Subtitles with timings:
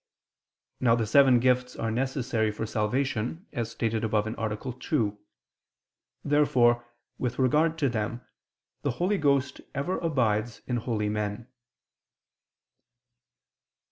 [0.79, 4.73] Now the seven gifts are necessary for salvation, as stated above (A.
[4.79, 5.19] 2).
[6.25, 6.87] Therefore,
[7.19, 8.21] with regard to them,
[8.81, 11.47] the Holy Ghost ever abides in holy men.